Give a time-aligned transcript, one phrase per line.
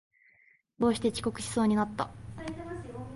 [0.79, 2.09] 寝坊して遅刻しそうになった